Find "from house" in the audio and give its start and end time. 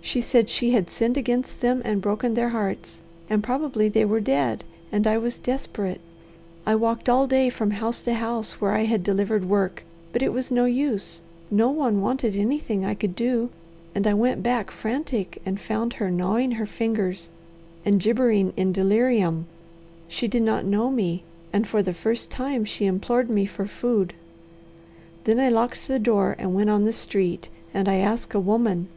7.50-8.02